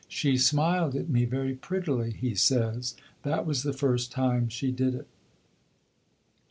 "She 0.07 0.35
smiled 0.35 0.95
at 0.95 1.09
me 1.09 1.25
very 1.25 1.53
prettily," 1.53 2.09
he 2.09 2.33
says. 2.33 2.95
"That 3.21 3.45
was 3.45 3.61
the 3.61 3.71
first 3.71 4.11
time 4.11 4.49
she 4.49 4.71
did 4.71 4.95
it." 4.95 5.05